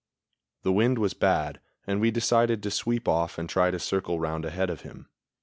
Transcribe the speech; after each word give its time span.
The 0.63 0.71
wind 0.71 0.97
was 0.97 1.13
bad, 1.13 1.59
and 1.85 2.01
we 2.01 2.09
decided 2.09 2.63
to 2.63 2.71
sweep 2.71 3.07
off 3.07 3.37
and 3.37 3.47
try 3.47 3.69
to 3.69 3.77
circle 3.77 4.19
round 4.19 4.45
ahead 4.45 4.71
of 4.71 4.81
him. 4.81 5.07